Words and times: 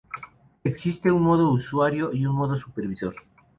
Existe 0.63 1.11
un 1.11 1.21
modo 1.21 1.51
usuario 1.53 2.11
y 2.11 2.25
un 2.25 2.35
modo 2.35 2.57
supervisor. 2.57 3.15